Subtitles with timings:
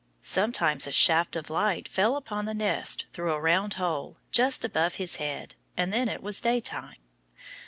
[0.23, 4.95] Sometimes a shaft of light fell upon the nest through a round hole just above
[4.95, 6.97] his head; and then it was daytime.